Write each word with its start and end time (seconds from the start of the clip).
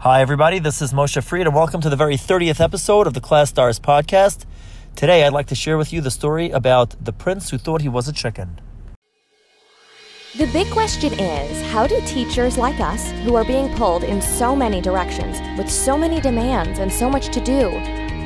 Hi, 0.00 0.22
everybody. 0.22 0.58
This 0.58 0.80
is 0.80 0.94
Moshe 0.94 1.22
Fried, 1.22 1.46
and 1.46 1.54
welcome 1.54 1.82
to 1.82 1.90
the 1.90 1.94
very 1.94 2.16
30th 2.16 2.58
episode 2.58 3.06
of 3.06 3.12
the 3.12 3.20
ClasStars 3.20 3.78
podcast. 3.78 4.46
Today, 4.96 5.26
I'd 5.26 5.34
like 5.34 5.48
to 5.48 5.54
share 5.54 5.76
with 5.76 5.92
you 5.92 6.00
the 6.00 6.10
story 6.10 6.48
about 6.48 6.96
the 7.04 7.12
prince 7.12 7.50
who 7.50 7.58
thought 7.58 7.82
he 7.82 7.88
was 7.90 8.08
a 8.08 8.12
chicken. 8.14 8.58
The 10.38 10.46
big 10.54 10.70
question 10.70 11.12
is 11.20 11.70
how 11.70 11.86
do 11.86 12.00
teachers 12.06 12.56
like 12.56 12.80
us, 12.80 13.10
who 13.24 13.34
are 13.34 13.44
being 13.44 13.76
pulled 13.76 14.02
in 14.02 14.22
so 14.22 14.56
many 14.56 14.80
directions, 14.80 15.38
with 15.58 15.70
so 15.70 15.98
many 15.98 16.18
demands 16.18 16.78
and 16.78 16.90
so 16.90 17.10
much 17.10 17.28
to 17.34 17.40
do, 17.44 17.68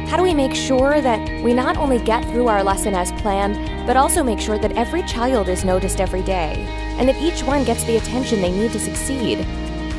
how 0.06 0.16
do 0.16 0.22
we 0.22 0.32
make 0.32 0.54
sure 0.54 1.00
that 1.00 1.42
we 1.42 1.52
not 1.52 1.76
only 1.76 1.98
get 1.98 2.24
through 2.26 2.46
our 2.46 2.62
lesson 2.62 2.94
as 2.94 3.10
planned, 3.20 3.56
but 3.84 3.96
also 3.96 4.22
make 4.22 4.38
sure 4.38 4.58
that 4.58 4.76
every 4.76 5.02
child 5.02 5.48
is 5.48 5.64
noticed 5.64 6.00
every 6.00 6.22
day, 6.22 6.54
and 7.00 7.08
that 7.08 7.20
each 7.20 7.42
one 7.42 7.64
gets 7.64 7.82
the 7.82 7.96
attention 7.96 8.40
they 8.40 8.52
need 8.52 8.70
to 8.70 8.78
succeed? 8.78 9.38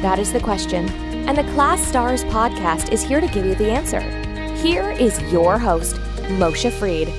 That 0.02 0.20
is 0.20 0.32
the 0.32 0.40
question 0.40 1.05
and 1.28 1.36
the 1.36 1.44
ClasStars 1.54 2.24
podcast 2.30 2.92
is 2.92 3.02
here 3.02 3.20
to 3.20 3.28
give 3.28 3.48
you 3.48 3.56
the 3.56 3.72
answer. 3.72 4.00
Here 4.62 4.92
is 4.92 5.20
your 5.32 5.58
host, 5.58 5.96
Moshe 6.38 6.72
Fried. 6.72 7.12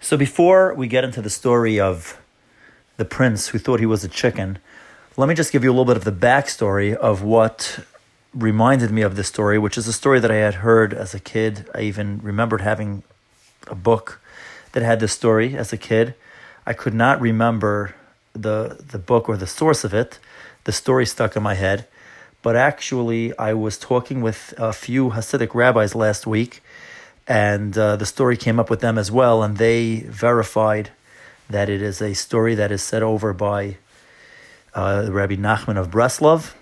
So, 0.00 0.16
before 0.16 0.72
we 0.72 0.86
get 0.86 1.04
into 1.04 1.20
the 1.20 1.28
story 1.28 1.78
of 1.78 2.18
the 2.96 3.04
prince 3.04 3.48
who 3.48 3.58
thought 3.58 3.80
he 3.80 3.86
was 3.86 4.02
a 4.02 4.08
chicken, 4.08 4.58
let 5.18 5.28
me 5.28 5.34
just 5.34 5.52
give 5.52 5.62
you 5.62 5.70
a 5.70 5.74
little 5.74 5.84
bit 5.84 5.98
of 5.98 6.04
the 6.04 6.12
backstory 6.12 6.94
of 6.94 7.22
what 7.22 7.80
reminded 8.32 8.90
me 8.90 9.02
of 9.02 9.14
this 9.14 9.28
story, 9.28 9.58
which 9.58 9.76
is 9.76 9.86
a 9.86 9.92
story 9.92 10.20
that 10.20 10.30
I 10.30 10.36
had 10.36 10.54
heard 10.54 10.94
as 10.94 11.12
a 11.12 11.20
kid. 11.20 11.68
I 11.74 11.82
even 11.82 12.18
remembered 12.22 12.62
having 12.62 13.02
a 13.66 13.74
book 13.74 14.22
that 14.72 14.82
had 14.82 15.00
this 15.00 15.12
story 15.12 15.54
as 15.54 15.70
a 15.70 15.76
kid. 15.76 16.14
I 16.66 16.72
could 16.72 16.94
not 16.94 17.20
remember 17.20 17.94
the 18.32 18.78
the 18.86 18.98
book 18.98 19.28
or 19.28 19.36
the 19.36 19.46
source 19.46 19.84
of 19.84 19.92
it. 19.94 20.18
The 20.64 20.72
story 20.72 21.06
stuck 21.06 21.36
in 21.36 21.42
my 21.42 21.54
head, 21.54 21.86
but 22.42 22.56
actually, 22.56 23.36
I 23.38 23.52
was 23.54 23.78
talking 23.78 24.22
with 24.22 24.54
a 24.58 24.72
few 24.72 25.10
Hasidic 25.10 25.54
rabbis 25.54 25.94
last 25.94 26.26
week, 26.26 26.62
and 27.26 27.76
uh, 27.76 27.96
the 27.96 28.06
story 28.06 28.36
came 28.36 28.60
up 28.60 28.70
with 28.70 28.80
them 28.80 28.96
as 28.96 29.10
well, 29.10 29.42
and 29.42 29.56
they 29.56 30.00
verified 30.08 30.90
that 31.50 31.68
it 31.68 31.82
is 31.82 32.00
a 32.00 32.14
story 32.14 32.54
that 32.54 32.70
is 32.70 32.82
set 32.82 33.02
over 33.02 33.32
by 33.32 33.76
uh, 34.74 35.08
Rabbi 35.10 35.34
Nachman 35.34 35.76
of 35.76 35.90
Breslov. 35.90 36.54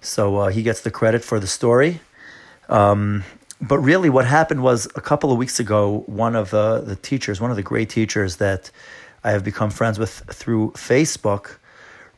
So 0.00 0.36
uh, 0.38 0.48
he 0.48 0.62
gets 0.62 0.80
the 0.80 0.90
credit 0.90 1.22
for 1.22 1.38
the 1.38 1.46
story. 1.46 2.00
Um, 2.68 3.24
but 3.60 3.78
really, 3.78 4.10
what 4.10 4.26
happened 4.26 4.62
was 4.62 4.86
a 4.96 5.00
couple 5.00 5.30
of 5.30 5.38
weeks 5.38 5.60
ago, 5.60 6.02
one 6.06 6.34
of 6.34 6.50
the 6.50 6.98
teachers, 7.02 7.40
one 7.40 7.50
of 7.50 7.56
the 7.56 7.62
great 7.62 7.88
teachers 7.90 8.36
that 8.36 8.72
I 9.24 9.30
have 9.30 9.44
become 9.44 9.70
friends 9.70 9.98
with 9.98 10.22
through 10.30 10.72
Facebook, 10.72 11.56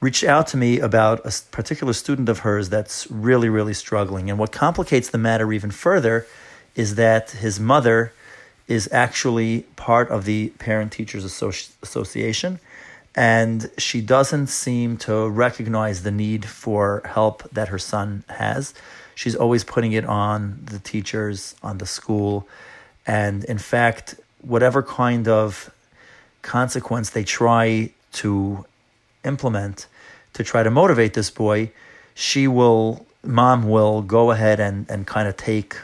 reached 0.00 0.24
out 0.24 0.46
to 0.48 0.56
me 0.56 0.80
about 0.80 1.24
a 1.24 1.32
particular 1.50 1.92
student 1.92 2.28
of 2.28 2.40
hers 2.40 2.68
that's 2.68 3.10
really, 3.10 3.48
really 3.48 3.74
struggling. 3.74 4.30
And 4.30 4.38
what 4.38 4.52
complicates 4.52 5.08
the 5.10 5.18
matter 5.18 5.52
even 5.52 5.70
further 5.70 6.26
is 6.74 6.96
that 6.96 7.30
his 7.32 7.60
mother 7.60 8.12
is 8.66 8.88
actually 8.92 9.62
part 9.76 10.08
of 10.10 10.24
the 10.24 10.48
Parent 10.58 10.92
Teachers 10.92 11.24
Associ- 11.24 11.72
Association. 11.82 12.58
And 13.14 13.70
she 13.78 14.00
doesn't 14.00 14.48
seem 14.48 14.96
to 14.98 15.28
recognize 15.28 16.02
the 16.02 16.10
need 16.10 16.44
for 16.44 17.02
help 17.04 17.48
that 17.50 17.68
her 17.68 17.78
son 17.78 18.24
has. 18.28 18.74
She's 19.14 19.36
always 19.36 19.62
putting 19.62 19.92
it 19.92 20.04
on 20.04 20.60
the 20.64 20.80
teachers, 20.80 21.54
on 21.62 21.78
the 21.78 21.86
school. 21.86 22.48
And 23.06 23.44
in 23.44 23.58
fact, 23.58 24.16
whatever 24.40 24.82
kind 24.82 25.28
of 25.28 25.70
consequence 26.44 27.10
they 27.10 27.24
try 27.24 27.90
to 28.12 28.64
implement 29.24 29.86
to 30.34 30.44
try 30.44 30.62
to 30.62 30.70
motivate 30.70 31.14
this 31.14 31.30
boy, 31.30 31.70
she 32.14 32.46
will, 32.46 33.06
mom 33.24 33.68
will 33.68 34.02
go 34.02 34.30
ahead 34.30 34.60
and, 34.60 34.88
and 34.90 35.06
kind 35.06 35.26
of 35.26 35.36
take 35.36 35.76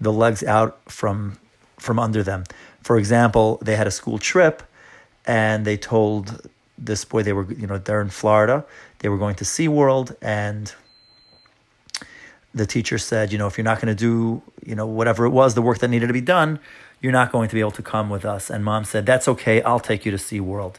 the 0.00 0.12
legs 0.12 0.42
out 0.44 0.78
from 0.90 1.38
from 1.78 1.98
under 1.98 2.22
them. 2.22 2.44
For 2.82 2.96
example, 2.98 3.58
they 3.60 3.76
had 3.76 3.86
a 3.86 3.90
school 3.90 4.18
trip 4.18 4.62
and 5.26 5.64
they 5.64 5.76
told 5.76 6.48
this 6.78 7.04
boy 7.04 7.22
they 7.22 7.32
were 7.32 7.50
you 7.52 7.66
know 7.66 7.78
they're 7.78 8.00
in 8.00 8.10
Florida 8.10 8.64
they 8.98 9.08
were 9.08 9.18
going 9.18 9.34
to 9.36 9.44
SeaWorld 9.44 10.16
and 10.20 10.74
the 12.54 12.66
teacher 12.66 12.98
said 12.98 13.32
you 13.32 13.38
know 13.38 13.46
if 13.46 13.56
you're 13.56 13.64
not 13.64 13.80
going 13.80 13.94
to 13.94 14.00
do 14.10 14.42
you 14.64 14.74
know 14.74 14.86
whatever 14.86 15.24
it 15.24 15.30
was 15.30 15.54
the 15.54 15.62
work 15.62 15.78
that 15.78 15.88
needed 15.88 16.08
to 16.08 16.12
be 16.12 16.20
done 16.20 16.58
you're 17.04 17.12
not 17.12 17.30
going 17.30 17.50
to 17.50 17.54
be 17.54 17.60
able 17.60 17.70
to 17.70 17.82
come 17.82 18.08
with 18.08 18.24
us. 18.24 18.48
And 18.48 18.64
mom 18.64 18.84
said, 18.84 19.04
That's 19.04 19.28
okay, 19.28 19.60
I'll 19.60 19.78
take 19.78 20.06
you 20.06 20.10
to 20.10 20.16
SeaWorld. 20.16 20.76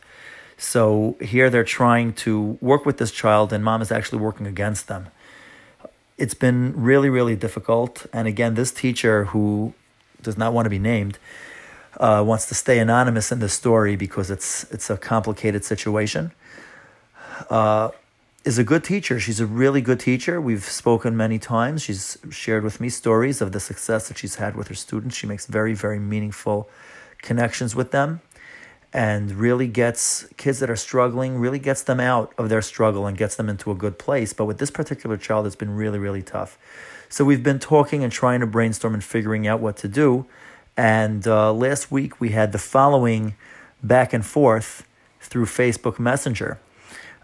So 0.58 1.18
here 1.22 1.52
they're 1.52 1.64
trying 1.64 2.14
to 2.26 2.58
work 2.62 2.84
with 2.84 2.98
this 2.98 3.12
child, 3.12 3.54
and 3.54 3.64
mom 3.64 3.80
is 3.84 3.92
actually 3.92 4.18
working 4.18 4.48
against 4.48 4.88
them. 4.88 5.10
It's 6.18 6.34
been 6.34 6.74
really, 6.76 7.12
really 7.12 7.36
difficult. 7.36 8.08
And 8.12 8.28
again, 8.28 8.56
this 8.56 8.72
teacher 8.72 9.26
who 9.26 9.76
does 10.24 10.36
not 10.36 10.52
want 10.52 10.66
to 10.66 10.72
be 10.72 10.80
named 10.80 11.20
uh, 12.00 12.24
wants 12.26 12.48
to 12.48 12.56
stay 12.56 12.80
anonymous 12.80 13.32
in 13.32 13.38
the 13.38 13.50
story 13.50 13.96
because 13.96 14.32
it's 14.32 14.64
it's 14.72 14.90
a 14.90 14.98
complicated 14.98 15.64
situation. 15.64 16.32
Uh, 17.52 17.90
is 18.46 18.60
a 18.60 18.64
good 18.64 18.84
teacher. 18.84 19.20
She's 19.20 19.40
a 19.40 19.46
really 19.48 19.82
good 19.82 20.00
teacher. 20.00 20.40
We've 20.40 20.64
spoken 20.64 21.18
many 21.18 21.40
times. 21.40 21.82
She's 21.82 22.20
shared 22.30 22.64
with 22.64 22.80
me 22.80 22.90
stories 22.90 23.42
of 23.42 23.52
the 23.52 23.60
success 23.60 24.08
that 24.08 24.20
she's 24.20 24.36
had 24.36 24.56
with 24.56 24.68
her 24.68 24.76
students. 24.76 25.18
She 25.18 25.26
makes 25.26 25.48
very, 25.48 25.74
very 25.74 26.00
meaningful 26.00 26.70
connections 27.24 27.76
with 27.76 27.90
them 27.90 28.22
and 28.94 29.32
really 29.32 29.68
gets 29.68 30.28
kids 30.38 30.60
that 30.60 30.70
are 30.70 30.76
struggling, 30.76 31.38
really 31.40 31.58
gets 31.58 31.82
them 31.82 32.00
out 32.00 32.34
of 32.38 32.50
their 32.50 32.62
struggle 32.62 33.08
and 33.08 33.18
gets 33.18 33.36
them 33.36 33.50
into 33.50 33.72
a 33.72 33.76
good 33.76 33.98
place. 33.98 34.32
But 34.32 34.46
with 34.46 34.60
this 34.60 34.70
particular 34.70 35.18
child, 35.18 35.48
it's 35.48 35.56
been 35.56 35.76
really, 35.76 35.98
really 35.98 36.22
tough. 36.22 36.60
So 37.10 37.26
we've 37.26 37.44
been 37.44 37.60
talking 37.60 38.04
and 38.04 38.14
trying 38.14 38.42
to 38.42 38.48
brainstorm 38.48 38.94
and 38.94 39.04
figuring 39.04 39.48
out 39.48 39.60
what 39.60 39.76
to 39.78 39.88
do. 39.88 40.28
And 40.78 41.28
uh, 41.28 41.52
last 41.52 41.92
week 41.92 42.22
we 42.22 42.30
had 42.30 42.52
the 42.52 42.60
following 42.60 43.34
back 43.82 44.14
and 44.14 44.24
forth 44.24 44.86
through 45.20 45.46
Facebook 45.46 45.98
Messenger. 45.98 46.60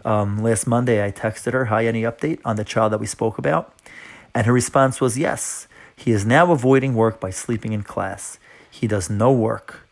Um, 0.04 0.42
last 0.42 0.66
Monday, 0.66 1.04
I 1.04 1.10
texted 1.12 1.52
her, 1.52 1.66
Hi, 1.66 1.86
any 1.86 2.02
update 2.02 2.40
on 2.44 2.56
the 2.56 2.64
child 2.64 2.92
that 2.92 3.00
we 3.00 3.06
spoke 3.06 3.38
about? 3.38 3.72
And 4.34 4.46
her 4.46 4.52
response 4.52 5.00
was 5.00 5.18
yes. 5.18 5.68
He 5.94 6.10
is 6.10 6.26
now 6.26 6.50
avoiding 6.50 6.94
work 6.94 7.20
by 7.20 7.30
sleeping 7.30 7.72
in 7.72 7.82
class. 7.82 8.38
He 8.70 8.86
does 8.86 9.08
no 9.08 9.30
work. 9.30 9.86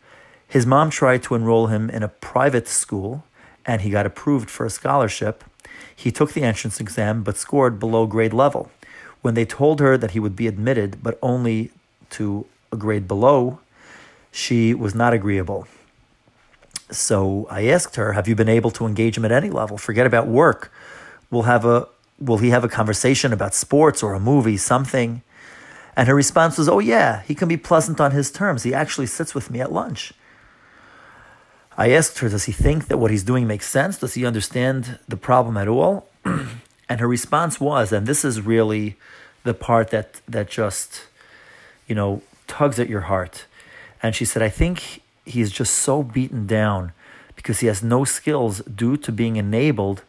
His 0.47 0.65
mom 0.65 0.89
tried 0.89 1.23
to 1.23 1.35
enroll 1.35 1.67
him 1.67 1.89
in 1.89 2.03
a 2.03 2.09
private 2.09 2.67
school 2.67 3.23
and 3.65 3.81
he 3.81 3.89
got 3.89 4.05
approved 4.05 4.49
for 4.49 4.65
a 4.65 4.69
scholarship. 4.69 5.45
He 5.95 6.11
took 6.11 6.33
the 6.33 6.43
entrance 6.43 6.79
exam 6.81 7.23
but 7.23 7.37
scored 7.37 7.79
below 7.79 8.05
grade 8.05 8.33
level. 8.33 8.69
When 9.21 9.35
they 9.35 9.45
told 9.45 9.79
her 9.79 9.97
that 9.97 10.11
he 10.11 10.19
would 10.19 10.35
be 10.35 10.47
admitted 10.47 11.01
but 11.01 11.17
only 11.21 11.71
to 12.11 12.45
a 12.71 12.75
grade 12.75 13.07
below, 13.07 13.59
she 14.31 14.73
was 14.73 14.93
not 14.95 15.13
agreeable. 15.13 15.67
So 16.91 17.47
I 17.49 17.67
asked 17.67 17.95
her, 17.95 18.13
"Have 18.13 18.27
you 18.27 18.35
been 18.35 18.49
able 18.49 18.71
to 18.71 18.85
engage 18.85 19.17
him 19.17 19.25
at 19.25 19.31
any 19.31 19.49
level? 19.49 19.77
Forget 19.77 20.05
about 20.05 20.27
work. 20.27 20.71
We'll 21.29 21.43
have 21.43 21.65
a 21.65 21.87
will 22.19 22.37
he 22.37 22.51
have 22.51 22.63
a 22.63 22.69
conversation 22.69 23.33
about 23.33 23.55
sports 23.55 24.03
or 24.03 24.13
a 24.13 24.19
movie, 24.19 24.57
something?" 24.57 25.21
And 25.95 26.07
her 26.07 26.15
response 26.15 26.57
was, 26.57 26.67
"Oh 26.69 26.79
yeah, 26.79 27.21
he 27.21 27.35
can 27.35 27.47
be 27.47 27.57
pleasant 27.57 27.99
on 27.99 28.11
his 28.11 28.31
terms. 28.31 28.63
He 28.63 28.73
actually 28.73 29.07
sits 29.07 29.33
with 29.33 29.49
me 29.49 29.61
at 29.61 29.71
lunch." 29.71 30.13
I 31.77 31.91
asked 31.91 32.19
her, 32.19 32.29
"Does 32.29 32.45
he 32.45 32.51
think 32.51 32.87
that 32.87 32.97
what 32.97 33.11
he's 33.11 33.23
doing 33.23 33.47
makes 33.47 33.67
sense? 33.67 33.97
Does 33.97 34.13
he 34.13 34.25
understand 34.25 34.99
the 35.07 35.17
problem 35.17 35.57
at 35.57 35.67
all?" 35.67 36.09
and 36.89 36.99
her 36.99 37.07
response 37.07 37.59
was, 37.59 37.91
and 37.93 38.05
this 38.05 38.25
is 38.25 38.41
really 38.41 38.97
the 39.43 39.53
part 39.53 39.89
that 39.89 40.21
that 40.27 40.49
just 40.49 41.07
you 41.87 41.95
know 41.95 42.21
tugs 42.47 42.79
at 42.79 42.89
your 42.89 43.01
heart. 43.01 43.45
And 44.03 44.13
she 44.15 44.25
said, 44.25 44.41
"I 44.41 44.49
think 44.49 45.01
he 45.31 45.41
is 45.41 45.51
just 45.51 45.73
so 45.73 46.03
beaten 46.03 46.47
down 46.47 46.93
because 47.35 47.59
he 47.59 47.67
has 47.67 47.83
no 47.83 48.03
skills 48.03 48.59
due 48.61 48.97
to 48.97 49.11
being 49.11 49.35
enabled 49.35 50.03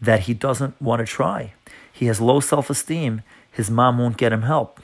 that 0.00 0.20
he 0.20 0.34
doesn't 0.34 0.80
want 0.80 1.00
to 1.00 1.06
try. 1.06 1.52
He 1.92 2.06
has 2.06 2.20
low 2.20 2.40
self 2.40 2.70
esteem. 2.70 3.22
His 3.50 3.70
mom 3.70 3.98
won't 3.98 4.16
get 4.16 4.32
him 4.32 4.42
help. 4.42 4.80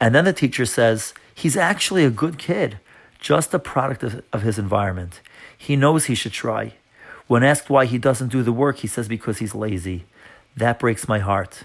And 0.00 0.14
then 0.14 0.24
the 0.24 0.32
teacher 0.32 0.64
says, 0.64 1.12
he's 1.34 1.56
actually 1.56 2.04
a 2.04 2.10
good 2.10 2.38
kid, 2.38 2.78
just 3.18 3.52
a 3.52 3.58
product 3.58 4.02
of, 4.02 4.22
of 4.32 4.42
his 4.42 4.58
environment. 4.58 5.20
He 5.56 5.76
knows 5.76 6.04
he 6.04 6.14
should 6.14 6.32
try. 6.32 6.74
When 7.26 7.42
asked 7.42 7.70
why 7.70 7.86
he 7.86 7.98
doesn't 7.98 8.28
do 8.28 8.42
the 8.42 8.52
work, 8.52 8.78
he 8.78 8.86
says 8.86 9.08
because 9.08 9.38
he's 9.38 9.54
lazy. 9.54 10.04
That 10.56 10.78
breaks 10.78 11.08
my 11.08 11.18
heart. 11.18 11.64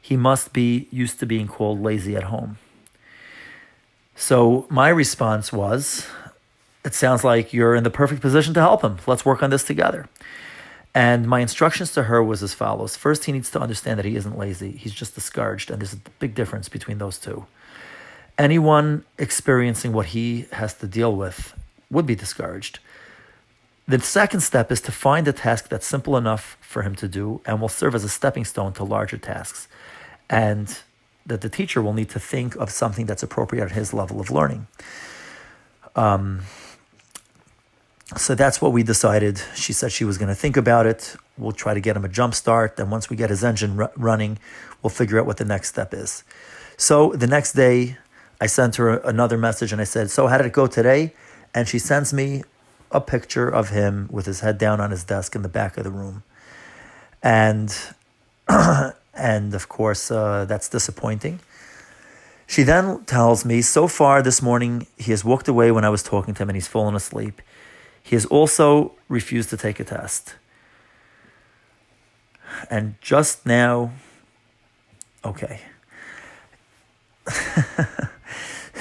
He 0.00 0.16
must 0.16 0.52
be 0.52 0.88
used 0.90 1.20
to 1.20 1.26
being 1.26 1.48
called 1.48 1.82
lazy 1.82 2.16
at 2.16 2.24
home. 2.24 2.58
So 4.14 4.66
my 4.68 4.88
response 4.88 5.52
was, 5.52 6.06
it 6.84 6.94
sounds 6.94 7.24
like 7.24 7.52
you're 7.52 7.74
in 7.74 7.84
the 7.84 7.90
perfect 7.90 8.20
position 8.20 8.54
to 8.54 8.60
help 8.60 8.82
him. 8.82 8.98
Let's 9.06 9.24
work 9.24 9.42
on 9.42 9.50
this 9.50 9.64
together. 9.64 10.08
And 10.94 11.28
my 11.28 11.40
instructions 11.40 11.92
to 11.92 12.04
her 12.04 12.22
was 12.22 12.42
as 12.42 12.52
follows. 12.52 12.96
First, 12.96 13.24
he 13.24 13.32
needs 13.32 13.50
to 13.52 13.60
understand 13.60 13.98
that 13.98 14.04
he 14.04 14.16
isn't 14.16 14.36
lazy. 14.36 14.72
He's 14.72 14.92
just 14.92 15.14
discouraged. 15.14 15.70
And 15.70 15.80
there's 15.80 15.92
a 15.92 16.00
big 16.18 16.34
difference 16.34 16.68
between 16.68 16.98
those 16.98 17.18
two. 17.18 17.46
Anyone 18.36 19.04
experiencing 19.18 19.92
what 19.92 20.06
he 20.06 20.46
has 20.52 20.74
to 20.74 20.86
deal 20.86 21.14
with 21.14 21.54
would 21.90 22.06
be 22.06 22.14
discouraged. 22.14 22.80
The 23.86 24.00
second 24.00 24.40
step 24.40 24.72
is 24.72 24.80
to 24.82 24.92
find 24.92 25.28
a 25.28 25.32
task 25.32 25.68
that's 25.68 25.86
simple 25.86 26.16
enough 26.16 26.56
for 26.60 26.82
him 26.82 26.94
to 26.96 27.08
do 27.08 27.40
and 27.44 27.60
will 27.60 27.68
serve 27.68 27.94
as 27.94 28.04
a 28.04 28.08
stepping 28.08 28.44
stone 28.44 28.72
to 28.74 28.84
larger 28.84 29.18
tasks. 29.18 29.68
And 30.28 30.78
that 31.26 31.40
the 31.40 31.48
teacher 31.48 31.82
will 31.82 31.92
need 31.92 32.08
to 32.10 32.18
think 32.18 32.56
of 32.56 32.70
something 32.70 33.06
that's 33.06 33.22
appropriate 33.22 33.64
at 33.64 33.72
his 33.72 33.92
level 33.92 34.20
of 34.20 34.30
learning. 34.30 34.66
Um, 35.94 36.42
so 38.16 38.34
that's 38.34 38.60
what 38.60 38.72
we 38.72 38.82
decided. 38.82 39.40
She 39.54 39.72
said 39.72 39.92
she 39.92 40.04
was 40.04 40.18
going 40.18 40.28
to 40.28 40.34
think 40.34 40.56
about 40.56 40.86
it. 40.86 41.14
We'll 41.38 41.52
try 41.52 41.74
to 41.74 41.80
get 41.80 41.96
him 41.96 42.04
a 42.04 42.08
jump 42.08 42.34
start. 42.34 42.76
Then 42.76 42.90
once 42.90 43.08
we 43.08 43.16
get 43.16 43.30
his 43.30 43.44
engine 43.44 43.76
running, 43.96 44.38
we'll 44.82 44.90
figure 44.90 45.20
out 45.20 45.26
what 45.26 45.36
the 45.36 45.44
next 45.44 45.68
step 45.68 45.94
is. 45.94 46.24
So 46.76 47.12
the 47.12 47.26
next 47.26 47.52
day, 47.52 47.98
I 48.40 48.46
sent 48.46 48.76
her 48.76 48.96
another 48.98 49.38
message 49.38 49.70
and 49.70 49.80
I 49.80 49.84
said, 49.84 50.10
"So 50.10 50.26
how 50.26 50.38
did 50.38 50.46
it 50.46 50.52
go 50.52 50.66
today?" 50.66 51.14
And 51.54 51.68
she 51.68 51.78
sends 51.78 52.12
me 52.12 52.42
a 52.90 53.00
picture 53.00 53.48
of 53.48 53.68
him 53.68 54.08
with 54.10 54.26
his 54.26 54.40
head 54.40 54.58
down 54.58 54.80
on 54.80 54.90
his 54.90 55.04
desk 55.04 55.36
in 55.36 55.42
the 55.42 55.48
back 55.48 55.76
of 55.76 55.84
the 55.84 55.90
room, 55.90 56.24
and 57.22 57.76
and 59.14 59.54
of 59.54 59.68
course 59.68 60.10
uh, 60.10 60.46
that's 60.46 60.68
disappointing. 60.68 61.40
She 62.46 62.64
then 62.64 63.04
tells 63.04 63.44
me, 63.44 63.62
"So 63.62 63.86
far 63.86 64.22
this 64.22 64.42
morning, 64.42 64.86
he 64.96 65.12
has 65.12 65.24
walked 65.24 65.46
away 65.46 65.70
when 65.70 65.84
I 65.84 65.90
was 65.90 66.02
talking 66.02 66.34
to 66.34 66.42
him, 66.42 66.48
and 66.48 66.56
he's 66.56 66.68
fallen 66.68 66.96
asleep." 66.96 67.40
He 68.02 68.16
has 68.16 68.26
also 68.26 68.92
refused 69.08 69.50
to 69.50 69.56
take 69.56 69.80
a 69.80 69.84
test. 69.84 70.34
And 72.68 72.94
just 73.00 73.46
now, 73.46 73.92
okay. 75.24 75.60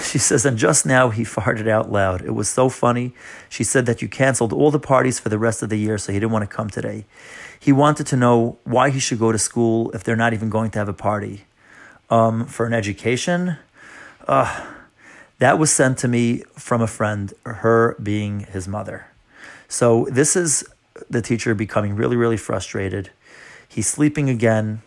she 0.02 0.18
says, 0.18 0.46
and 0.46 0.58
just 0.58 0.86
now 0.86 1.10
he 1.10 1.24
farted 1.24 1.68
out 1.68 1.92
loud. 1.92 2.22
It 2.22 2.32
was 2.32 2.50
so 2.50 2.70
funny. 2.70 3.14
She 3.48 3.64
said 3.64 3.86
that 3.86 4.02
you 4.02 4.08
canceled 4.08 4.54
all 4.54 4.72
the 4.72 4.80
parties 4.80 5.20
for 5.20 5.30
the 5.30 5.38
rest 5.38 5.62
of 5.62 5.70
the 5.70 5.78
year, 5.78 5.98
so 5.98 6.12
he 6.12 6.20
didn't 6.20 6.32
want 6.32 6.50
to 6.50 6.56
come 6.56 6.70
today. 6.70 7.06
He 7.60 7.72
wanted 7.72 8.08
to 8.08 8.16
know 8.16 8.58
why 8.64 8.90
he 8.90 9.00
should 9.00 9.20
go 9.20 9.32
to 9.32 9.38
school 9.38 9.92
if 9.92 10.04
they're 10.04 10.16
not 10.16 10.34
even 10.34 10.50
going 10.50 10.72
to 10.72 10.80
have 10.80 10.90
a 10.90 10.94
party. 10.94 11.46
Um, 12.10 12.46
for 12.48 12.66
an 12.66 12.74
education? 12.74 13.58
Uh, 14.28 14.66
that 15.40 15.58
was 15.58 15.72
sent 15.72 15.98
to 16.00 16.08
me 16.08 16.44
from 16.56 16.82
a 16.82 16.88
friend, 16.88 17.34
her 17.46 17.96
being 18.02 18.42
his 18.42 18.68
mother. 18.68 19.08
So 19.68 20.08
this 20.12 20.36
is 20.36 20.64
the 21.10 21.22
teacher 21.22 21.56
becoming 21.56 21.96
really, 21.96 22.16
really 22.16 22.38
frustrated. 22.38 23.10
He's 23.68 23.88
sleeping 23.88 24.30
again. 24.30 24.82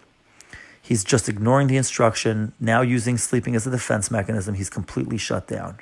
He's 0.80 1.04
just 1.04 1.28
ignoring 1.28 1.68
the 1.68 1.76
instruction, 1.76 2.52
now 2.60 2.82
using 2.82 3.16
sleeping 3.16 3.54
as 3.54 3.66
a 3.66 3.70
defense 3.70 4.10
mechanism. 4.10 4.54
He's 4.54 4.68
completely 4.68 5.16
shut 5.16 5.46
down. 5.46 5.78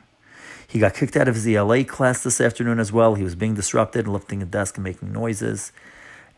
He 0.68 0.78
got 0.78 0.94
kicked 0.94 1.16
out 1.16 1.26
of 1.26 1.34
his 1.34 1.48
ELA 1.48 1.82
class 1.82 2.22
this 2.22 2.40
afternoon 2.40 2.78
as 2.78 2.92
well. 2.92 3.16
He 3.16 3.24
was 3.24 3.34
being 3.34 3.54
disrupted, 3.54 4.04
and 4.04 4.12
lifting 4.12 4.40
a 4.40 4.46
desk 4.46 4.76
and 4.76 4.84
making 4.84 5.12
noises. 5.12 5.72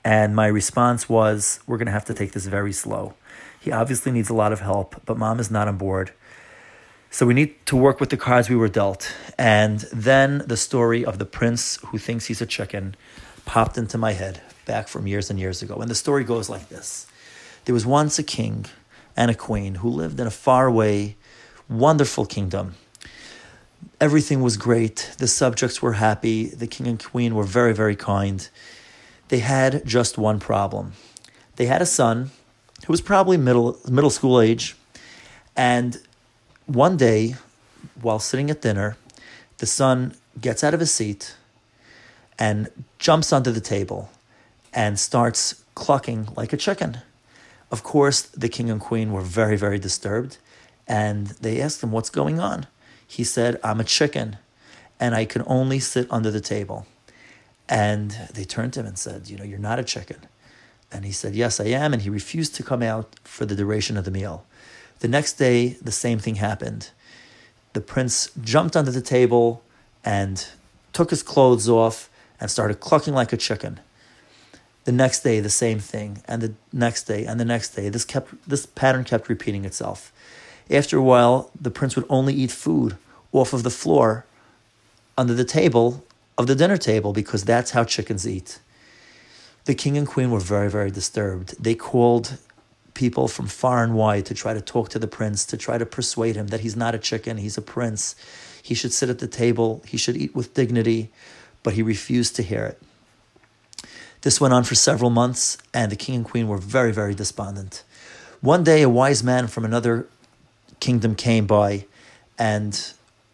And 0.04 0.34
my 0.34 0.46
response 0.46 1.06
was, 1.08 1.60
We're 1.66 1.76
going 1.76 1.86
to 1.86 1.92
have 1.92 2.06
to 2.06 2.14
take 2.14 2.32
this 2.32 2.46
very 2.46 2.72
slow. 2.72 3.14
He 3.60 3.70
obviously 3.70 4.10
needs 4.10 4.30
a 4.30 4.34
lot 4.34 4.52
of 4.52 4.60
help, 4.60 5.02
but 5.04 5.18
mom 5.18 5.38
is 5.38 5.50
not 5.50 5.68
on 5.68 5.76
board. 5.76 6.12
So 7.14 7.26
we 7.26 7.34
need 7.34 7.66
to 7.66 7.76
work 7.76 8.00
with 8.00 8.08
the 8.08 8.16
cards 8.16 8.48
we 8.48 8.56
were 8.56 8.68
dealt. 8.68 9.14
And 9.36 9.80
then 9.92 10.44
the 10.46 10.56
story 10.56 11.04
of 11.04 11.18
the 11.18 11.26
prince 11.26 11.78
who 11.88 11.98
thinks 11.98 12.24
he's 12.24 12.40
a 12.40 12.46
chicken 12.46 12.96
popped 13.44 13.76
into 13.76 13.98
my 13.98 14.12
head 14.12 14.40
back 14.64 14.88
from 14.88 15.06
years 15.06 15.28
and 15.28 15.38
years 15.38 15.60
ago. 15.60 15.76
And 15.76 15.90
the 15.90 15.94
story 15.94 16.24
goes 16.24 16.48
like 16.48 16.70
this 16.70 17.06
There 17.66 17.74
was 17.74 17.84
once 17.84 18.18
a 18.18 18.22
king 18.22 18.64
and 19.14 19.30
a 19.30 19.34
queen 19.34 19.74
who 19.76 19.90
lived 19.90 20.20
in 20.20 20.26
a 20.26 20.30
faraway, 20.30 21.16
wonderful 21.68 22.24
kingdom. 22.24 22.76
Everything 24.00 24.40
was 24.40 24.56
great. 24.56 25.12
The 25.18 25.28
subjects 25.28 25.82
were 25.82 25.94
happy. 25.94 26.46
The 26.46 26.66
king 26.66 26.86
and 26.86 27.04
queen 27.04 27.34
were 27.34 27.44
very, 27.44 27.74
very 27.74 27.94
kind. 27.94 28.48
They 29.28 29.40
had 29.40 29.84
just 29.84 30.16
one 30.16 30.40
problem. 30.40 30.94
They 31.56 31.66
had 31.66 31.82
a 31.82 31.86
son 31.86 32.30
who 32.86 32.92
was 32.92 33.02
probably 33.02 33.36
middle 33.36 33.78
middle 33.86 34.08
school 34.08 34.40
age, 34.40 34.76
and 35.54 36.00
one 36.72 36.96
day, 36.96 37.36
while 38.00 38.18
sitting 38.18 38.50
at 38.50 38.62
dinner, 38.62 38.96
the 39.58 39.66
son 39.66 40.14
gets 40.40 40.64
out 40.64 40.72
of 40.72 40.80
his 40.80 40.90
seat 40.90 41.36
and 42.38 42.68
jumps 42.98 43.32
onto 43.32 43.50
the 43.50 43.60
table 43.60 44.10
and 44.72 44.98
starts 44.98 45.62
clucking 45.74 46.28
like 46.34 46.52
a 46.52 46.56
chicken. 46.56 46.98
Of 47.70 47.82
course, 47.82 48.22
the 48.22 48.48
king 48.48 48.70
and 48.70 48.80
queen 48.80 49.12
were 49.12 49.20
very, 49.20 49.56
very 49.56 49.78
disturbed 49.78 50.38
and 50.88 51.28
they 51.28 51.60
asked 51.60 51.82
him, 51.82 51.92
What's 51.92 52.10
going 52.10 52.40
on? 52.40 52.66
He 53.06 53.24
said, 53.24 53.60
I'm 53.62 53.80
a 53.80 53.84
chicken 53.84 54.38
and 54.98 55.14
I 55.14 55.24
can 55.24 55.42
only 55.46 55.78
sit 55.78 56.06
under 56.10 56.30
the 56.30 56.40
table. 56.40 56.86
And 57.68 58.10
they 58.32 58.44
turned 58.44 58.72
to 58.74 58.80
him 58.80 58.86
and 58.86 58.98
said, 58.98 59.28
You 59.28 59.36
know, 59.36 59.44
you're 59.44 59.58
not 59.58 59.78
a 59.78 59.84
chicken. 59.84 60.18
And 60.90 61.04
he 61.04 61.12
said, 61.12 61.34
Yes, 61.34 61.60
I 61.60 61.66
am. 61.66 61.92
And 61.92 62.02
he 62.02 62.10
refused 62.10 62.54
to 62.56 62.62
come 62.62 62.82
out 62.82 63.16
for 63.24 63.44
the 63.44 63.54
duration 63.54 63.96
of 63.96 64.04
the 64.04 64.10
meal. 64.10 64.46
The 65.02 65.08
next 65.08 65.32
day, 65.32 65.70
the 65.82 65.90
same 65.90 66.20
thing 66.20 66.36
happened. 66.36 66.90
The 67.72 67.80
prince 67.80 68.30
jumped 68.40 68.76
under 68.76 68.92
the 68.92 69.00
table 69.00 69.64
and 70.04 70.46
took 70.92 71.10
his 71.10 71.24
clothes 71.24 71.68
off 71.68 72.08
and 72.38 72.48
started 72.48 72.78
clucking 72.78 73.12
like 73.12 73.32
a 73.32 73.36
chicken. 73.36 73.80
The 74.84 74.92
next 74.92 75.22
day, 75.24 75.40
the 75.40 75.50
same 75.50 75.80
thing, 75.80 76.22
and 76.28 76.40
the 76.40 76.54
next 76.72 77.02
day, 77.08 77.24
and 77.24 77.40
the 77.40 77.44
next 77.44 77.70
day. 77.70 77.88
This 77.88 78.04
kept 78.04 78.48
this 78.48 78.64
pattern 78.64 79.02
kept 79.02 79.28
repeating 79.28 79.64
itself. 79.64 80.12
After 80.70 80.98
a 80.98 81.02
while, 81.02 81.50
the 81.60 81.72
prince 81.72 81.96
would 81.96 82.06
only 82.08 82.34
eat 82.34 82.52
food 82.52 82.96
off 83.32 83.52
of 83.52 83.64
the 83.64 83.70
floor 83.70 84.24
under 85.18 85.34
the 85.34 85.44
table 85.44 86.04
of 86.38 86.46
the 86.46 86.54
dinner 86.54 86.76
table 86.76 87.12
because 87.12 87.42
that's 87.42 87.72
how 87.72 87.82
chickens 87.82 88.24
eat. 88.24 88.60
The 89.64 89.74
king 89.74 89.98
and 89.98 90.06
queen 90.06 90.30
were 90.30 90.38
very, 90.38 90.70
very 90.70 90.92
disturbed. 90.92 91.60
They 91.60 91.74
called 91.74 92.38
people 92.94 93.28
from 93.28 93.46
far 93.46 93.82
and 93.82 93.94
wide 93.94 94.26
to 94.26 94.34
try 94.34 94.54
to 94.54 94.60
talk 94.60 94.88
to 94.90 94.98
the 94.98 95.06
prince, 95.06 95.44
to 95.46 95.56
try 95.56 95.78
to 95.78 95.86
persuade 95.86 96.36
him 96.36 96.48
that 96.48 96.60
he's 96.60 96.76
not 96.76 96.94
a 96.94 96.98
chicken, 96.98 97.38
he's 97.38 97.58
a 97.58 97.62
prince. 97.62 98.14
He 98.62 98.74
should 98.74 98.92
sit 98.92 99.08
at 99.08 99.18
the 99.18 99.26
table, 99.26 99.82
he 99.86 99.96
should 99.96 100.16
eat 100.16 100.34
with 100.34 100.54
dignity, 100.54 101.10
but 101.62 101.74
he 101.74 101.82
refused 101.82 102.36
to 102.36 102.42
hear 102.42 102.64
it. 102.64 102.82
This 104.22 104.40
went 104.40 104.54
on 104.54 104.64
for 104.64 104.74
several 104.74 105.10
months, 105.10 105.58
and 105.74 105.90
the 105.90 105.96
king 105.96 106.14
and 106.14 106.24
queen 106.24 106.46
were 106.46 106.58
very, 106.58 106.92
very 106.92 107.14
despondent. 107.14 107.82
One 108.40 108.62
day, 108.62 108.82
a 108.82 108.88
wise 108.88 109.24
man 109.24 109.48
from 109.48 109.64
another 109.64 110.06
kingdom 110.78 111.16
came 111.16 111.46
by, 111.46 111.86
and 112.38 112.92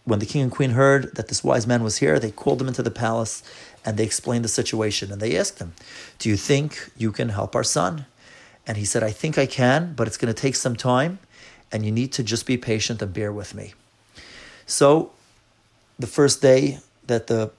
when 0.08 0.20
the 0.20 0.26
king 0.26 0.40
and 0.40 0.50
queen 0.50 0.70
heard 0.70 1.14
that 1.16 1.28
this 1.28 1.44
wise 1.44 1.66
man 1.66 1.84
was 1.84 1.98
here, 1.98 2.18
they 2.18 2.30
called 2.30 2.62
him 2.62 2.68
into 2.68 2.82
the 2.82 2.90
palace 2.90 3.42
and 3.84 3.96
they 3.96 4.04
explained 4.04 4.44
the 4.44 4.48
situation. 4.48 5.12
And 5.12 5.20
they 5.20 5.36
asked 5.36 5.58
him, 5.58 5.74
Do 6.18 6.30
you 6.30 6.36
think 6.36 6.90
you 6.96 7.12
can 7.12 7.28
help 7.28 7.54
our 7.54 7.64
son? 7.64 8.06
And 8.68 8.76
he 8.76 8.84
said, 8.84 9.02
I 9.02 9.10
think 9.10 9.38
I 9.38 9.46
can, 9.46 9.94
but 9.94 10.06
it's 10.06 10.18
going 10.18 10.32
to 10.32 10.40
take 10.40 10.54
some 10.54 10.76
time, 10.76 11.18
and 11.72 11.86
you 11.86 11.90
need 11.90 12.12
to 12.12 12.22
just 12.22 12.46
be 12.46 12.58
patient 12.58 13.00
and 13.00 13.12
bear 13.12 13.32
with 13.32 13.54
me. 13.54 13.72
So, 14.66 15.10
the 15.98 16.06
first 16.06 16.42
day 16.42 16.78
that 17.06 17.26
the 17.26 17.50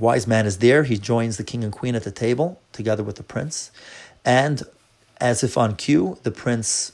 wise 0.00 0.26
man 0.26 0.46
is 0.46 0.58
there, 0.58 0.84
he 0.84 0.96
joins 0.96 1.36
the 1.36 1.44
king 1.44 1.62
and 1.62 1.72
queen 1.72 1.94
at 1.94 2.02
the 2.02 2.10
table 2.10 2.60
together 2.72 3.04
with 3.04 3.16
the 3.16 3.22
prince. 3.22 3.70
And 4.24 4.62
as 5.20 5.44
if 5.44 5.56
on 5.58 5.76
cue, 5.76 6.18
the 6.22 6.30
prince 6.30 6.92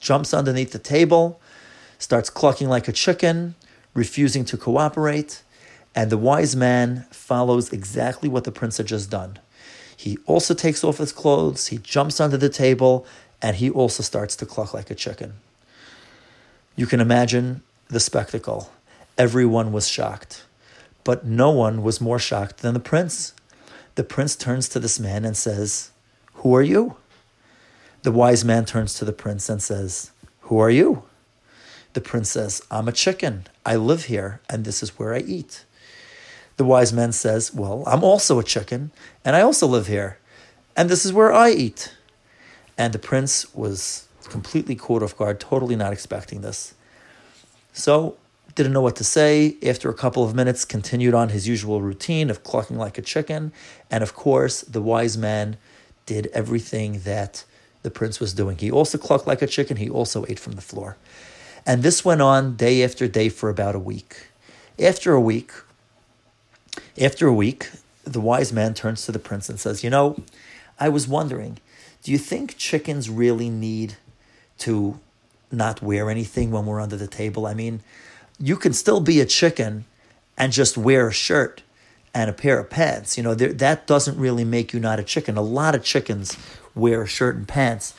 jumps 0.00 0.32
underneath 0.32 0.72
the 0.72 0.78
table, 0.78 1.40
starts 1.98 2.30
clucking 2.30 2.68
like 2.68 2.88
a 2.88 2.92
chicken, 2.92 3.56
refusing 3.94 4.44
to 4.46 4.56
cooperate. 4.56 5.42
And 5.94 6.08
the 6.08 6.16
wise 6.16 6.56
man 6.56 7.06
follows 7.10 7.72
exactly 7.72 8.28
what 8.28 8.44
the 8.44 8.52
prince 8.52 8.78
had 8.78 8.86
just 8.86 9.10
done. 9.10 9.38
He 9.96 10.18
also 10.26 10.54
takes 10.54 10.82
off 10.82 10.98
his 10.98 11.12
clothes, 11.12 11.68
he 11.68 11.78
jumps 11.78 12.20
under 12.20 12.36
the 12.36 12.48
table, 12.48 13.06
and 13.40 13.56
he 13.56 13.70
also 13.70 14.02
starts 14.02 14.36
to 14.36 14.46
cluck 14.46 14.72
like 14.72 14.90
a 14.90 14.94
chicken. 14.94 15.34
You 16.76 16.86
can 16.86 17.00
imagine 17.00 17.62
the 17.88 18.00
spectacle. 18.00 18.72
Everyone 19.18 19.72
was 19.72 19.88
shocked, 19.88 20.44
but 21.04 21.26
no 21.26 21.50
one 21.50 21.82
was 21.82 22.00
more 22.00 22.18
shocked 22.18 22.58
than 22.58 22.74
the 22.74 22.80
prince. 22.80 23.34
The 23.94 24.04
prince 24.04 24.36
turns 24.36 24.68
to 24.70 24.80
this 24.80 24.98
man 24.98 25.24
and 25.24 25.36
says, 25.36 25.90
Who 26.36 26.54
are 26.54 26.62
you? 26.62 26.96
The 28.02 28.12
wise 28.12 28.44
man 28.44 28.64
turns 28.64 28.94
to 28.94 29.04
the 29.04 29.12
prince 29.12 29.48
and 29.48 29.62
says, 29.62 30.12
Who 30.42 30.58
are 30.58 30.70
you? 30.70 31.02
The 31.92 32.00
prince 32.00 32.30
says, 32.30 32.62
I'm 32.70 32.88
a 32.88 32.92
chicken. 32.92 33.46
I 33.66 33.76
live 33.76 34.06
here, 34.06 34.40
and 34.48 34.64
this 34.64 34.82
is 34.82 34.98
where 34.98 35.14
I 35.14 35.18
eat. 35.18 35.64
The 36.56 36.64
wise 36.64 36.92
man 36.92 37.12
says, 37.12 37.52
Well, 37.52 37.82
I'm 37.86 38.04
also 38.04 38.38
a 38.38 38.44
chicken, 38.44 38.92
and 39.24 39.34
I 39.36 39.42
also 39.42 39.66
live 39.66 39.86
here, 39.86 40.18
and 40.76 40.88
this 40.88 41.04
is 41.04 41.12
where 41.12 41.32
I 41.32 41.50
eat. 41.50 41.94
And 42.78 42.92
the 42.92 42.98
prince 42.98 43.54
was 43.54 44.08
completely 44.28 44.74
caught 44.74 45.02
off 45.02 45.16
guard, 45.16 45.40
totally 45.40 45.76
not 45.76 45.92
expecting 45.92 46.40
this. 46.40 46.74
So, 47.72 48.16
didn't 48.54 48.72
know 48.72 48.80
what 48.80 48.96
to 48.96 49.04
say. 49.04 49.56
After 49.62 49.88
a 49.88 49.94
couple 49.94 50.24
of 50.24 50.34
minutes, 50.34 50.64
continued 50.64 51.14
on 51.14 51.30
his 51.30 51.48
usual 51.48 51.80
routine 51.80 52.28
of 52.28 52.42
clucking 52.44 52.76
like 52.76 52.98
a 52.98 53.02
chicken. 53.02 53.52
And 53.90 54.02
of 54.02 54.14
course, 54.14 54.60
the 54.62 54.82
wise 54.82 55.16
man 55.16 55.56
did 56.06 56.26
everything 56.28 57.00
that 57.00 57.44
the 57.82 57.90
prince 57.90 58.20
was 58.20 58.34
doing. 58.34 58.58
He 58.58 58.70
also 58.70 58.98
clucked 58.98 59.26
like 59.26 59.42
a 59.42 59.46
chicken, 59.46 59.76
he 59.76 59.88
also 59.88 60.24
ate 60.28 60.38
from 60.38 60.52
the 60.52 60.60
floor. 60.60 60.96
And 61.64 61.82
this 61.82 62.04
went 62.04 62.20
on 62.20 62.56
day 62.56 62.82
after 62.82 63.06
day 63.08 63.28
for 63.28 63.48
about 63.48 63.74
a 63.74 63.78
week. 63.78 64.28
After 64.78 65.12
a 65.12 65.20
week, 65.20 65.52
after 67.00 67.26
a 67.26 67.32
week, 67.32 67.70
the 68.04 68.20
wise 68.20 68.52
man 68.52 68.74
turns 68.74 69.04
to 69.06 69.12
the 69.12 69.18
prince 69.18 69.48
and 69.48 69.58
says, 69.58 69.84
You 69.84 69.90
know, 69.90 70.22
I 70.78 70.88
was 70.88 71.06
wondering, 71.06 71.58
do 72.02 72.10
you 72.10 72.18
think 72.18 72.56
chickens 72.56 73.08
really 73.08 73.48
need 73.48 73.94
to 74.58 74.98
not 75.50 75.82
wear 75.82 76.10
anything 76.10 76.50
when 76.50 76.66
we're 76.66 76.80
under 76.80 76.96
the 76.96 77.06
table? 77.06 77.46
I 77.46 77.54
mean, 77.54 77.80
you 78.38 78.56
can 78.56 78.72
still 78.72 79.00
be 79.00 79.20
a 79.20 79.26
chicken 79.26 79.84
and 80.36 80.52
just 80.52 80.76
wear 80.76 81.08
a 81.08 81.12
shirt 81.12 81.62
and 82.12 82.28
a 82.28 82.32
pair 82.32 82.58
of 82.58 82.70
pants. 82.70 83.16
You 83.16 83.22
know, 83.22 83.34
that 83.34 83.86
doesn't 83.86 84.18
really 84.18 84.44
make 84.44 84.72
you 84.72 84.80
not 84.80 84.98
a 84.98 85.04
chicken. 85.04 85.36
A 85.36 85.42
lot 85.42 85.74
of 85.74 85.84
chickens 85.84 86.36
wear 86.74 87.02
a 87.02 87.06
shirt 87.06 87.36
and 87.36 87.46
pants. 87.46 87.94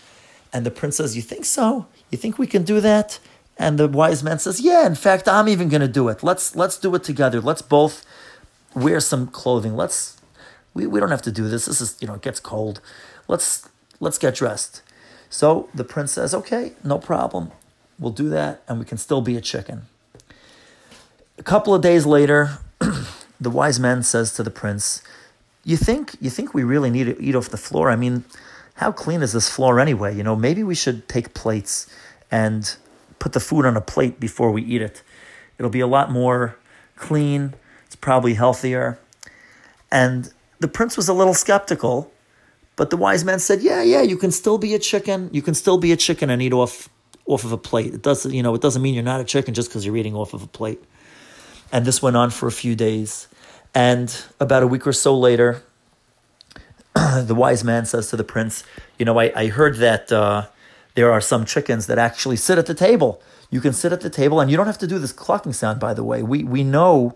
And 0.52 0.66
the 0.66 0.72
prince 0.72 0.98
says, 0.98 1.16
You 1.16 1.22
think 1.22 1.46
so? 1.46 1.88
You 2.12 2.18
think 2.18 2.38
we 2.38 2.48
can 2.48 2.64
do 2.64 2.82
that? 2.82 3.20
And 3.58 3.80
the 3.80 3.88
wise 3.88 4.24
man 4.24 4.40
says, 4.40 4.60
Yeah, 4.60 4.86
in 4.86 4.96
fact, 4.96 5.28
I'm 5.28 5.48
even 5.48 5.70
gonna 5.70 5.88
do 5.88 6.10
it. 6.10 6.24
Let's 6.24 6.56
let's 6.56 6.78
do 6.78 6.94
it 6.96 7.04
together. 7.04 7.40
Let's 7.40 7.62
both 7.62 8.06
wear 8.76 9.00
some 9.00 9.28
clothing. 9.28 9.76
Let's 9.76 10.18
we, 10.74 10.88
we 10.88 11.00
don't 11.00 11.12
have 11.12 11.22
to 11.24 11.32
do 11.32 11.48
this. 11.48 11.66
This 11.66 11.82
is, 11.82 11.98
you 12.02 12.08
know, 12.08 12.16
it 12.16 12.22
gets 12.22 12.40
cold. 12.40 12.82
Let's 13.28 13.68
let's 14.00 14.18
get 14.18 14.36
dressed. 14.36 14.82
So 15.30 15.70
the 15.74 15.84
prince 15.84 16.14
says, 16.14 16.34
Okay, 16.34 16.74
no 16.84 16.98
problem. 16.98 17.52
We'll 18.00 18.12
do 18.12 18.30
that, 18.30 18.64
and 18.68 18.80
we 18.80 18.86
can 18.86 18.98
still 18.98 19.22
be 19.22 19.38
a 19.38 19.42
chicken. 19.42 19.84
A 21.38 21.44
couple 21.44 21.74
of 21.74 21.82
days 21.82 22.06
later, 22.06 22.58
the 23.40 23.50
wise 23.50 23.80
man 23.80 24.04
says 24.04 24.34
to 24.34 24.44
the 24.44 24.52
prince, 24.52 25.04
"You 25.64 25.78
think 25.78 26.16
you 26.20 26.30
think 26.30 26.54
we 26.54 26.64
really 26.64 26.90
need 26.90 27.06
to 27.06 27.22
eat 27.22 27.36
off 27.36 27.50
the 27.50 27.58
floor? 27.58 27.92
I 27.92 27.96
mean, 27.96 28.24
how 28.76 28.92
clean 28.92 29.22
is 29.22 29.34
this 29.34 29.50
floor 29.50 29.80
anyway? 29.80 30.16
You 30.16 30.24
know, 30.24 30.36
maybe 30.36 30.64
we 30.64 30.76
should 30.76 31.08
take 31.08 31.34
plates 31.34 31.88
and 32.32 32.76
put 33.20 33.34
the 33.34 33.40
food 33.40 33.66
on 33.66 33.78
a 33.78 33.82
plate 33.82 34.20
before 34.20 34.52
we 34.52 34.64
eat 34.64 34.82
it. 34.82 35.04
It'll 35.58 35.72
be 35.72 35.80
a 35.80 35.88
lot 35.88 36.12
more 36.12 36.58
clean. 36.96 37.54
Probably 38.04 38.34
healthier." 38.34 39.00
And 39.92 40.32
the 40.60 40.68
prince 40.68 40.98
was 40.98 41.08
a 41.08 41.14
little 41.14 41.34
skeptical, 41.34 42.12
but 42.76 42.90
the 42.90 42.98
wise 42.98 43.24
man 43.24 43.40
said, 43.40 43.62
"Yeah, 43.62 43.82
yeah, 43.82 44.02
you 44.02 44.18
can 44.18 44.32
still 44.32 44.58
be 44.58 44.74
a 44.74 44.80
chicken. 44.80 45.30
You 45.32 45.42
can 45.42 45.54
still 45.54 45.78
be 45.78 45.92
a 45.92 45.98
chicken 45.98 46.30
and 46.30 46.42
eat 46.42 46.54
off 46.54 46.90
off 47.26 47.44
of 47.46 47.52
a 47.54 47.58
plate. 47.58 47.94
It 47.94 48.02
doesn't, 48.02 48.34
you 48.34 48.44
know, 48.44 48.54
it 48.54 48.62
doesn't 48.62 48.82
mean 48.82 48.94
you're 48.94 49.12
not 49.14 49.22
a 49.22 49.24
chicken 49.24 49.54
just 49.54 49.70
because 49.70 49.86
you're 49.86 49.98
eating 49.98 50.16
off 50.16 50.34
of 50.34 50.44
a 50.44 50.52
plate." 50.60 50.82
And 51.72 51.86
this 51.86 52.02
went 52.02 52.16
on 52.16 52.30
for 52.30 52.48
a 52.48 52.52
few 52.52 52.76
days. 52.76 53.28
And 53.74 54.16
about 54.40 54.62
a 54.62 54.68
week 54.68 54.86
or 54.86 54.94
so 54.94 55.18
later, 55.18 55.64
the 56.94 57.36
wise 57.36 57.64
man 57.64 57.86
says 57.86 58.10
to 58.12 58.16
the 58.16 58.24
prince, 58.24 58.64
You 59.00 59.06
know, 59.06 59.20
I, 59.20 59.32
I 59.36 59.48
heard 59.48 59.78
that 59.78 60.12
uh, 60.12 60.46
there 60.94 61.12
are 61.12 61.22
some 61.22 61.46
chickens 61.46 61.88
that 61.88 61.98
actually 61.98 62.38
sit 62.38 62.58
at 62.60 62.68
the 62.68 62.76
table. 62.76 63.22
You 63.50 63.62
can 63.62 63.74
sit 63.74 63.92
at 63.92 64.02
the 64.02 64.10
table, 64.10 64.40
and 64.40 64.50
you 64.52 64.58
don't 64.58 64.68
have 64.68 64.78
to 64.80 64.88
do 64.88 65.00
this 65.00 65.12
clucking 65.12 65.54
sound, 65.54 65.80
by 65.80 65.94
the 65.94 66.04
way. 66.04 66.22
We, 66.22 66.44
we 66.44 66.64
know, 66.64 67.16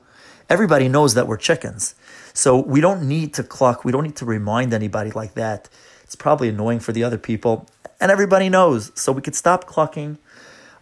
everybody 0.50 0.88
knows 0.88 1.14
that 1.14 1.28
we're 1.28 1.38
chickens. 1.38 1.96
So 2.34 2.60
we 2.60 2.82
don't 2.82 3.08
need 3.08 3.34
to 3.36 3.44
cluck. 3.44 3.84
We 3.84 3.92
don't 3.92 4.04
need 4.04 4.16
to 4.18 4.26
remind 4.26 4.74
anybody 4.74 5.12
like 5.12 5.34
that. 5.34 5.70
It's 6.04 6.16
probably 6.16 6.50
annoying 6.50 6.80
for 6.80 6.92
the 6.92 7.04
other 7.04 7.18
people, 7.18 7.68
and 8.00 8.12
everybody 8.12 8.48
knows. 8.48 8.92
So 8.96 9.12
we 9.12 9.22
could 9.22 9.36
stop 9.36 9.66
clucking. 9.66 10.18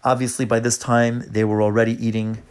Obviously, 0.03 0.45
by 0.45 0.59
this 0.59 0.77
time, 0.77 1.23
they 1.27 1.43
were 1.43 1.63
already 1.63 1.93
eating 2.05 2.43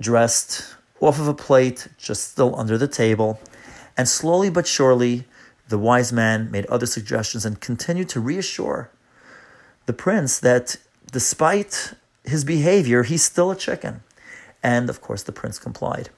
dressed 0.00 0.74
off 1.00 1.18
of 1.18 1.28
a 1.28 1.34
plate, 1.34 1.88
just 1.96 2.30
still 2.30 2.54
under 2.58 2.76
the 2.76 2.88
table. 2.88 3.40
And 3.96 4.08
slowly 4.08 4.50
but 4.50 4.66
surely, 4.66 5.24
the 5.68 5.78
wise 5.78 6.12
man 6.12 6.50
made 6.50 6.66
other 6.66 6.86
suggestions 6.86 7.46
and 7.46 7.60
continued 7.60 8.08
to 8.10 8.20
reassure 8.20 8.90
the 9.86 9.92
prince 9.92 10.38
that 10.40 10.76
despite 11.10 11.94
his 12.24 12.44
behavior, 12.44 13.02
he's 13.02 13.22
still 13.22 13.50
a 13.50 13.56
chicken. 13.56 14.02
And 14.62 14.88
of 14.88 15.00
course, 15.00 15.22
the 15.22 15.32
prince 15.32 15.58
complied. 15.58 16.10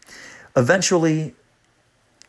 Eventually, 0.56 1.34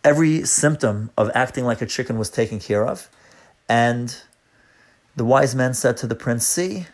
every 0.04 0.46
symptom 0.46 1.12
of 1.18 1.30
acting 1.34 1.66
like 1.66 1.82
a 1.82 1.86
chicken 1.86 2.18
was 2.18 2.30
taken 2.30 2.60
care 2.60 2.86
of. 2.86 3.10
And 3.68 4.16
the 5.16 5.26
wise 5.26 5.56
man 5.56 5.74
said 5.74 5.98
to 5.98 6.08
the 6.08 6.16
prince, 6.16 6.46
See, 6.46 6.88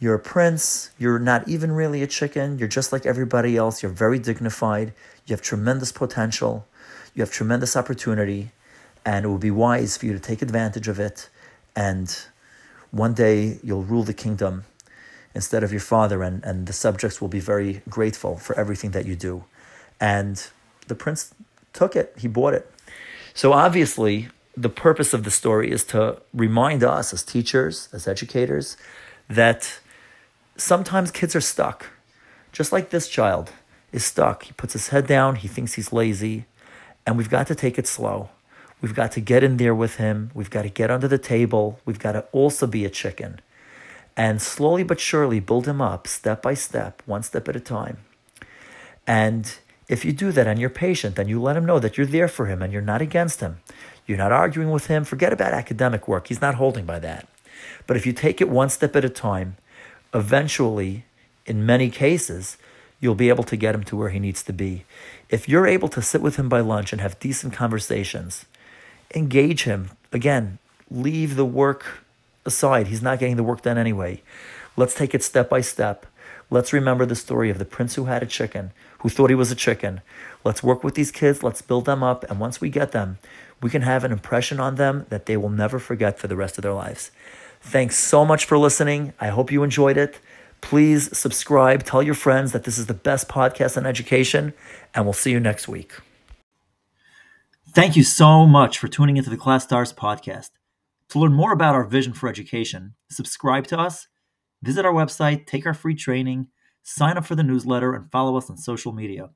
you're 0.00 0.14
a 0.14 0.18
prince. 0.18 0.90
You're 0.98 1.18
not 1.18 1.48
even 1.48 1.72
really 1.72 2.02
a 2.02 2.06
chicken. 2.06 2.58
You're 2.58 2.68
just 2.68 2.92
like 2.92 3.06
everybody 3.06 3.56
else. 3.56 3.82
You're 3.82 3.92
very 3.92 4.18
dignified. 4.18 4.92
You 5.26 5.34
have 5.34 5.42
tremendous 5.42 5.92
potential. 5.92 6.66
You 7.14 7.22
have 7.22 7.30
tremendous 7.30 7.76
opportunity. 7.76 8.50
And 9.06 9.24
it 9.24 9.28
would 9.28 9.40
be 9.40 9.50
wise 9.50 9.96
for 9.96 10.06
you 10.06 10.12
to 10.12 10.18
take 10.18 10.42
advantage 10.42 10.88
of 10.88 10.98
it. 10.98 11.28
And 11.76 12.16
one 12.90 13.14
day 13.14 13.58
you'll 13.62 13.82
rule 13.82 14.02
the 14.02 14.14
kingdom 14.14 14.64
instead 15.34 15.62
of 15.64 15.72
your 15.72 15.80
father, 15.80 16.22
and, 16.22 16.44
and 16.44 16.66
the 16.66 16.72
subjects 16.72 17.20
will 17.20 17.28
be 17.28 17.40
very 17.40 17.82
grateful 17.88 18.36
for 18.36 18.58
everything 18.58 18.92
that 18.92 19.06
you 19.06 19.16
do. 19.16 19.44
And 20.00 20.44
the 20.86 20.94
prince 20.94 21.34
took 21.72 21.96
it, 21.96 22.14
he 22.18 22.28
bought 22.28 22.54
it. 22.54 22.70
So 23.34 23.52
obviously, 23.52 24.28
the 24.56 24.68
purpose 24.68 25.12
of 25.12 25.24
the 25.24 25.30
story 25.30 25.70
is 25.70 25.84
to 25.84 26.20
remind 26.32 26.84
us 26.84 27.12
as 27.12 27.24
teachers, 27.24 27.88
as 27.92 28.06
educators, 28.06 28.76
that 29.28 29.80
sometimes 30.56 31.10
kids 31.10 31.34
are 31.34 31.40
stuck, 31.40 31.86
just 32.52 32.70
like 32.70 32.90
this 32.90 33.08
child 33.08 33.50
is 33.92 34.04
stuck. 34.04 34.44
He 34.44 34.52
puts 34.52 34.74
his 34.74 34.88
head 34.88 35.06
down, 35.06 35.36
he 35.36 35.48
thinks 35.48 35.74
he's 35.74 35.92
lazy, 35.92 36.46
and 37.04 37.16
we've 37.16 37.30
got 37.30 37.48
to 37.48 37.54
take 37.54 37.78
it 37.78 37.88
slow. 37.88 38.28
We've 38.80 38.94
got 38.94 39.12
to 39.12 39.20
get 39.20 39.42
in 39.42 39.56
there 39.56 39.74
with 39.74 39.96
him. 39.96 40.30
We've 40.34 40.50
got 40.50 40.62
to 40.62 40.68
get 40.68 40.90
under 40.90 41.08
the 41.08 41.18
table. 41.18 41.80
We've 41.86 41.98
got 41.98 42.12
to 42.12 42.26
also 42.32 42.66
be 42.66 42.84
a 42.84 42.90
chicken. 42.90 43.40
And 44.16 44.40
slowly 44.40 44.84
but 44.84 45.00
surely 45.00 45.40
build 45.40 45.66
him 45.66 45.80
up 45.80 46.06
step 46.06 46.42
by 46.42 46.54
step, 46.54 47.02
one 47.06 47.22
step 47.22 47.48
at 47.48 47.56
a 47.56 47.60
time. 47.60 47.98
And 49.06 49.56
if 49.88 50.04
you 50.04 50.12
do 50.12 50.32
that 50.32 50.46
and 50.46 50.58
you're 50.58 50.70
patient 50.70 51.18
and 51.18 51.28
you 51.28 51.42
let 51.42 51.56
him 51.56 51.66
know 51.66 51.78
that 51.78 51.98
you're 51.98 52.06
there 52.06 52.28
for 52.28 52.46
him 52.46 52.62
and 52.62 52.72
you're 52.72 52.82
not 52.82 53.02
against 53.02 53.40
him, 53.40 53.58
you're 54.06 54.18
not 54.18 54.32
arguing 54.32 54.70
with 54.70 54.86
him, 54.86 55.04
forget 55.04 55.32
about 55.32 55.52
academic 55.52 56.06
work. 56.06 56.28
He's 56.28 56.40
not 56.40 56.54
holding 56.56 56.84
by 56.84 56.98
that. 57.00 57.28
But 57.86 57.96
if 57.96 58.06
you 58.06 58.12
take 58.12 58.40
it 58.40 58.48
one 58.48 58.70
step 58.70 58.96
at 58.96 59.04
a 59.04 59.10
time, 59.10 59.56
eventually, 60.12 61.04
in 61.46 61.66
many 61.66 61.90
cases, 61.90 62.56
you'll 63.00 63.14
be 63.14 63.28
able 63.28 63.44
to 63.44 63.56
get 63.56 63.74
him 63.74 63.84
to 63.84 63.96
where 63.96 64.10
he 64.10 64.18
needs 64.18 64.42
to 64.44 64.52
be. 64.52 64.84
If 65.28 65.48
you're 65.48 65.66
able 65.66 65.88
to 65.88 66.02
sit 66.02 66.22
with 66.22 66.36
him 66.36 66.48
by 66.48 66.60
lunch 66.60 66.92
and 66.92 67.00
have 67.00 67.18
decent 67.18 67.52
conversations, 67.52 68.46
engage 69.14 69.64
him. 69.64 69.90
Again, 70.12 70.58
leave 70.90 71.36
the 71.36 71.44
work 71.44 72.03
aside. 72.46 72.88
He's 72.88 73.02
not 73.02 73.18
getting 73.18 73.36
the 73.36 73.42
work 73.42 73.62
done 73.62 73.78
anyway. 73.78 74.22
Let's 74.76 74.94
take 74.94 75.14
it 75.14 75.22
step 75.22 75.48
by 75.48 75.60
step. 75.60 76.06
Let's 76.50 76.72
remember 76.72 77.06
the 77.06 77.16
story 77.16 77.50
of 77.50 77.58
the 77.58 77.64
prince 77.64 77.94
who 77.94 78.04
had 78.04 78.22
a 78.22 78.26
chicken, 78.26 78.72
who 78.98 79.08
thought 79.08 79.30
he 79.30 79.36
was 79.36 79.50
a 79.50 79.56
chicken. 79.56 80.02
Let's 80.44 80.62
work 80.62 80.84
with 80.84 80.94
these 80.94 81.10
kids. 81.10 81.42
Let's 81.42 81.62
build 81.62 81.84
them 81.86 82.02
up. 82.02 82.24
And 82.30 82.38
once 82.38 82.60
we 82.60 82.68
get 82.68 82.92
them, 82.92 83.18
we 83.62 83.70
can 83.70 83.82
have 83.82 84.04
an 84.04 84.12
impression 84.12 84.60
on 84.60 84.74
them 84.74 85.06
that 85.08 85.26
they 85.26 85.36
will 85.36 85.48
never 85.48 85.78
forget 85.78 86.18
for 86.18 86.28
the 86.28 86.36
rest 86.36 86.58
of 86.58 86.62
their 86.62 86.72
lives. 86.74 87.10
Thanks 87.60 87.96
so 87.96 88.24
much 88.24 88.44
for 88.44 88.58
listening. 88.58 89.14
I 89.18 89.28
hope 89.28 89.50
you 89.50 89.62
enjoyed 89.62 89.96
it. 89.96 90.20
Please 90.60 91.16
subscribe, 91.16 91.82
tell 91.82 92.02
your 92.02 92.14
friends 92.14 92.52
that 92.52 92.64
this 92.64 92.78
is 92.78 92.86
the 92.86 92.94
best 92.94 93.28
podcast 93.28 93.76
on 93.76 93.86
education, 93.86 94.54
and 94.94 95.04
we'll 95.04 95.12
see 95.12 95.30
you 95.30 95.40
next 95.40 95.68
week. 95.68 95.92
Thank 97.72 97.96
you 97.96 98.02
so 98.02 98.46
much 98.46 98.78
for 98.78 98.88
tuning 98.88 99.16
into 99.16 99.30
the 99.30 99.36
ClasStars 99.36 99.94
podcast. 99.94 100.50
To 101.14 101.20
learn 101.20 101.32
more 101.32 101.52
about 101.52 101.76
our 101.76 101.84
vision 101.84 102.12
for 102.12 102.28
education, 102.28 102.96
subscribe 103.08 103.68
to 103.68 103.78
us, 103.78 104.08
visit 104.64 104.84
our 104.84 104.92
website, 104.92 105.46
take 105.46 105.64
our 105.64 105.72
free 105.72 105.94
training, 105.94 106.48
sign 106.82 107.16
up 107.16 107.24
for 107.24 107.36
the 107.36 107.44
newsletter, 107.44 107.94
and 107.94 108.10
follow 108.10 108.36
us 108.36 108.50
on 108.50 108.56
social 108.56 108.90
media. 108.90 109.30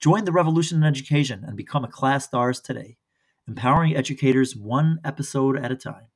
Join 0.00 0.24
the 0.24 0.32
revolution 0.32 0.78
in 0.78 0.82
education 0.82 1.44
and 1.46 1.56
become 1.56 1.84
a 1.84 1.88
ClasStars 1.88 2.60
today, 2.60 2.96
empowering 3.46 3.94
educators 3.94 4.56
one 4.56 4.98
episode 5.04 5.56
at 5.56 5.70
a 5.70 5.76
time. 5.76 6.08